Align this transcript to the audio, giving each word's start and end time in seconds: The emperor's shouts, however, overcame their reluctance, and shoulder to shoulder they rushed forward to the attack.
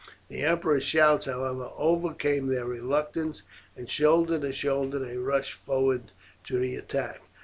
The 0.29 0.41
emperor's 0.41 0.81
shouts, 0.81 1.27
however, 1.27 1.69
overcame 1.77 2.47
their 2.47 2.65
reluctance, 2.65 3.43
and 3.77 3.87
shoulder 3.87 4.39
to 4.39 4.51
shoulder 4.51 4.97
they 4.97 5.15
rushed 5.17 5.53
forward 5.53 6.09
to 6.45 6.57
the 6.57 6.75
attack. 6.75 7.21